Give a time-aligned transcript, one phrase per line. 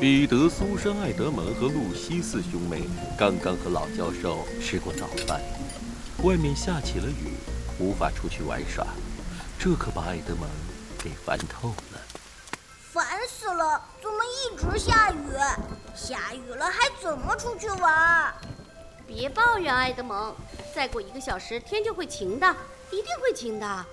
[0.00, 2.82] 彼得、苏珊、艾德蒙和露西四兄妹
[3.16, 5.40] 刚刚和老教授吃过早饭，
[6.24, 7.36] 外面下起了雨，
[7.78, 8.84] 无法出去玩耍，
[9.56, 10.48] 这可把艾德蒙
[10.98, 12.00] 给烦透了。
[12.92, 13.80] 烦死了！
[14.02, 15.16] 怎么一直下雨？
[15.94, 18.34] 下雨了还怎么出去玩？
[19.06, 20.34] 别抱怨，艾德蒙，
[20.74, 22.56] 再过一个小时天就会晴的，
[22.90, 23.86] 一定会晴的。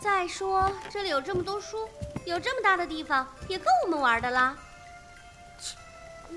[0.00, 1.88] 再说这里有这么多书，
[2.24, 4.56] 有这么大的地方，也够我们玩的啦。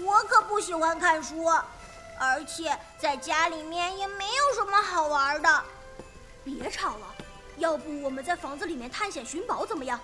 [0.04, 1.46] 我可不喜欢看书，
[2.20, 5.64] 而且在家里面也没有什么好玩的。
[6.44, 7.16] 别吵了，
[7.58, 10.00] 要不我们在房子里面探险寻宝怎么样？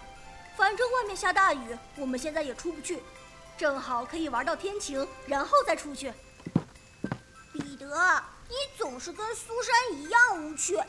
[0.56, 3.04] 反正外面下大雨，我们现在也出不去，
[3.58, 6.14] 正好可以玩到天晴，然后再出去。
[7.54, 10.82] 彼得，你总是跟苏珊一样无趣，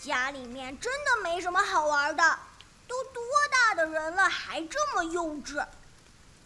[0.00, 2.38] 家里面真的没什么好玩的。
[2.86, 5.64] 都多大的人了，还这么幼稚？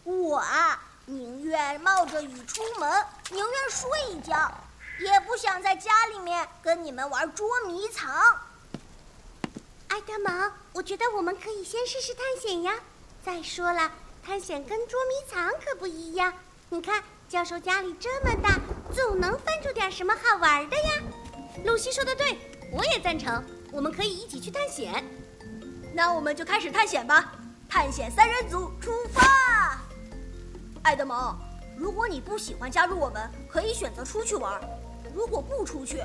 [0.03, 0.81] 我啊。
[1.05, 4.49] 宁愿冒着雨出门，宁愿睡一觉，
[4.99, 8.09] 也不想在家里面跟你们玩捉迷藏。
[9.89, 12.73] 爱德蒙，我觉得我们可以先试试探险呀。
[13.23, 13.91] 再说了，
[14.25, 16.33] 探险跟捉迷藏可不一样。
[16.69, 18.57] 你看，教授家里这么大，
[18.93, 20.93] 总能翻出点什么好玩的呀。
[21.65, 22.37] 露西说的对，
[22.71, 23.43] 我也赞成。
[23.73, 25.03] 我们可以一起去探险。
[25.93, 27.33] 那我们就开始探险吧！
[27.69, 29.82] 探险三人组出发。
[30.83, 31.33] 爱德蒙，
[31.77, 34.59] 如果你不喜欢加入我们，可以选择出去玩；
[35.15, 36.03] 如果不出去，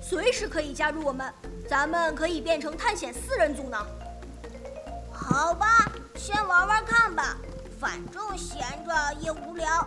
[0.00, 1.32] 随时可以加入我们，
[1.68, 3.76] 咱们可以变成探险四人组呢。
[5.12, 7.36] 好吧，先玩玩看吧，
[7.80, 9.84] 反正闲着也无聊。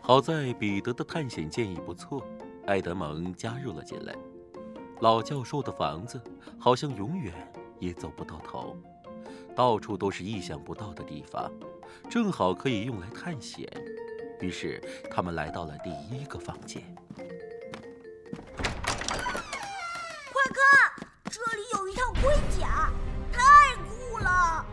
[0.00, 2.22] 好在彼得的探险建议不错，
[2.66, 4.14] 爱德蒙加入了进来。
[5.00, 6.22] 老教授的房子
[6.56, 7.34] 好像永远
[7.80, 8.76] 也走不到头，
[9.56, 11.50] 到处都是意想不到的地方。
[12.10, 13.68] 正好可以用来探险，
[14.40, 16.82] 于是他们来到了第一个房间。
[20.32, 22.90] 快看，这里有一套盔甲，
[23.32, 24.64] 太酷了！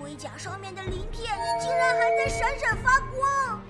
[0.00, 3.60] 盔甲上面的鳞片竟然还在闪闪发光！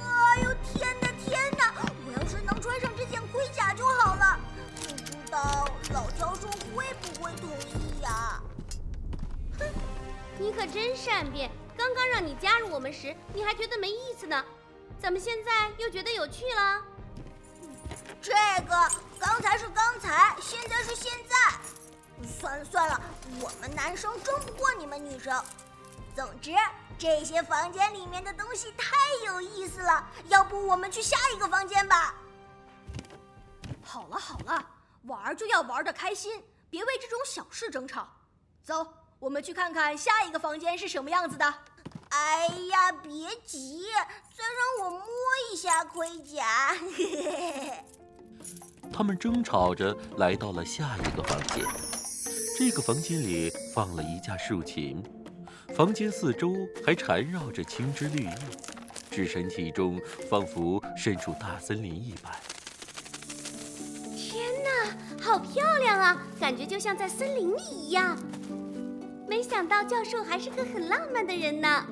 [0.00, 1.72] 哎呦天哪天哪！
[2.06, 4.38] 我要是能穿上这件盔甲就好了。
[4.80, 8.40] 不知道老教授会不会同意呀？
[9.58, 9.66] 哼，
[10.38, 11.50] 你可真善变！
[12.06, 14.44] 刚刚让你加入我们时，你还觉得没意思呢，
[15.00, 16.80] 怎么现在又觉得有趣了？
[18.22, 18.32] 这
[18.68, 21.36] 个刚才是刚才，现在是现在。
[22.38, 23.00] 算了算了，
[23.40, 25.42] 我们男生争不过你们女生。
[26.14, 26.52] 总之，
[26.96, 32.14] 这些房间里面的东西太有意思了，要不我们去下一个房间吧？
[33.82, 34.64] 好了好了，
[35.06, 38.06] 玩就要玩的开心，别为这种小事争吵。
[38.62, 38.86] 走。
[39.18, 41.54] 我们去看看下一个房间是什么样子的。
[42.16, 43.82] 哎呀，别急，
[44.34, 45.04] 再让我摸
[45.52, 46.74] 一下盔甲。
[48.90, 51.62] 他们争吵着来到了下一个房间。
[52.58, 55.02] 这个房间里放了一架竖琴，
[55.74, 56.54] 房间四周
[56.86, 58.34] 还缠绕着青枝绿叶，
[59.10, 60.00] 置身其中，
[60.30, 62.32] 仿佛身处大森林一般。
[64.16, 68.16] 天哪，好漂亮啊，感觉就像在森林里一样。
[69.28, 71.86] 没想到教授还是个很浪漫的人呢。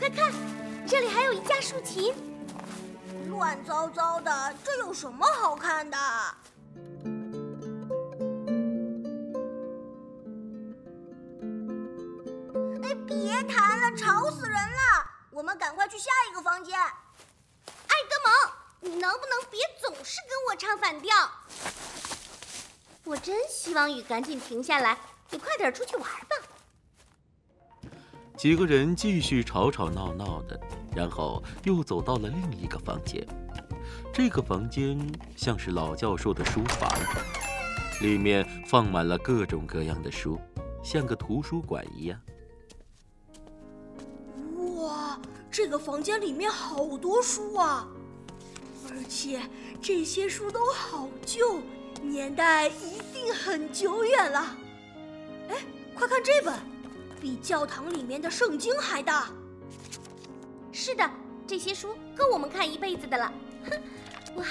[0.00, 0.32] 哎，快看，
[0.86, 2.14] 这里还有一架竖琴。
[3.28, 5.98] 乱糟糟的，这有什么好看的？
[12.82, 15.06] 哎，别弹了，吵死人了！
[15.30, 16.78] 我们赶快去下一个房间。
[16.78, 21.14] 爱德蒙，你能不能别总是跟我唱反调？
[23.04, 24.96] 我真希望雨赶紧停下来。
[25.30, 26.36] 你快点出去玩吧！
[28.38, 30.58] 几个人继续吵吵闹闹的，
[30.94, 33.26] 然后又走到了另一个房间。
[34.12, 34.96] 这个房间
[35.34, 36.88] 像是老教授的书房，
[38.00, 40.38] 里面放满了各种各样的书，
[40.84, 42.20] 像个图书馆一样。
[44.76, 45.18] 哇，
[45.50, 47.88] 这个房间里面好多书啊！
[48.88, 49.40] 而且
[49.82, 51.60] 这些书都好旧，
[52.00, 54.56] 年代一定很久远了。
[55.48, 55.56] 哎，
[55.92, 56.54] 快看这本，
[57.20, 59.28] 比教堂里面的圣经还大。
[60.72, 61.10] 是的，
[61.46, 63.32] 这些书够我们看一辈子的了。
[63.64, 64.46] 哼， 哇，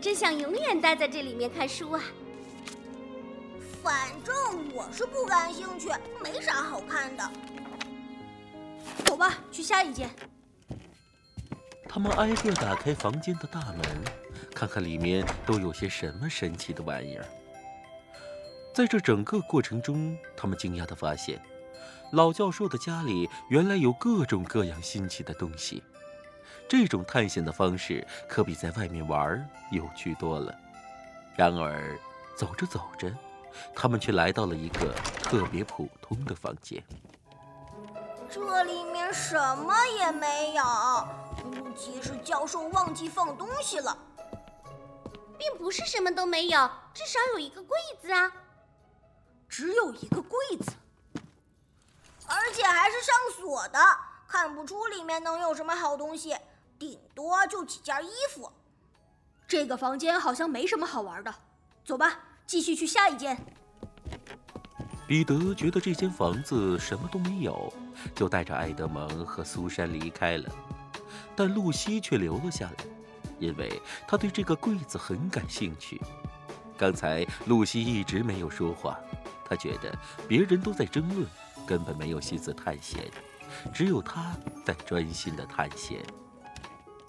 [0.00, 2.02] 真想永远待在这里面看书啊！
[3.82, 4.34] 反正
[4.74, 5.88] 我是不感兴趣，
[6.22, 7.30] 没啥好看的。
[9.04, 10.10] 走吧，去下一间。
[11.88, 13.80] 他们挨个打开房间的大门，
[14.54, 17.24] 看看里面都有些什么神奇的玩意儿。
[18.74, 21.42] 在这整个过程中，他们惊讶的发现，
[22.12, 25.82] 老教授的家里原来有各种各样新奇的东西，
[26.68, 30.52] 这种探险的方式可比在外面玩有趣多了。
[31.36, 31.96] 然而，
[32.36, 33.12] 走着走着，
[33.74, 34.92] 他们却来到了一个
[35.22, 36.82] 特别普通的房间。
[38.28, 40.62] 这里面什么也没有，
[41.42, 43.96] 估计是教授忘记放东西了。
[45.38, 48.30] 并不是什么都没有，至少有一个柜子啊。
[49.48, 50.72] 只有一个柜子，
[52.32, 53.78] 而且还是上锁的，
[54.28, 56.36] 看不出里面能有什么好东西，
[56.78, 58.48] 顶多就几件衣服。
[59.48, 61.34] 这个房间好像没什么好玩的，
[61.84, 63.36] 走吧，继续去下一间。
[65.08, 67.72] 彼得觉得这间房子什么都没有，
[68.14, 70.48] 就带着爱德蒙和苏珊离开了，
[71.34, 72.84] 但露西却留了下来，
[73.40, 76.00] 因为她对这个柜子很感兴趣。
[76.78, 78.96] 刚才露西一直没有说话。
[79.50, 79.92] 他觉得
[80.28, 81.26] 别人都在争论，
[81.70, 83.08] 根本没有心思探险，
[83.72, 84.36] 只有他
[84.66, 86.04] 在专心的探险。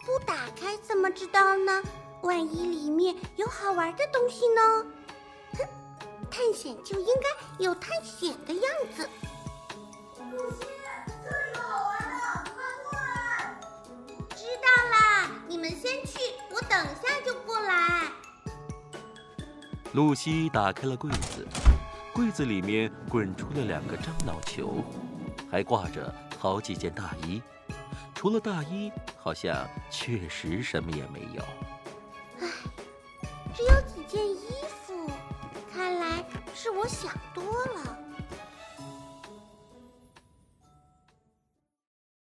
[0.06, 1.82] 不打开怎么知道呢？
[2.22, 4.86] 万一里面有好玩的东西呢？
[5.54, 5.68] 哼，
[6.30, 8.64] 探险就应该有探险的样
[8.96, 9.10] 子。
[10.32, 10.68] 露西，
[11.08, 13.60] 这里有好玩的，快过来！
[14.36, 16.20] 知道啦，你们先去，
[16.52, 18.12] 我等下就过来。
[19.94, 21.48] 露西打开了柜子。
[22.22, 24.84] 柜子里面滚出了两个樟脑球，
[25.50, 27.42] 还挂着好几件大衣。
[28.14, 31.42] 除了大衣，好像确实什么也没有。
[32.40, 32.48] 唉，
[33.56, 34.38] 只有几件衣
[34.86, 35.10] 服，
[35.74, 36.24] 看来
[36.54, 37.98] 是我想多了。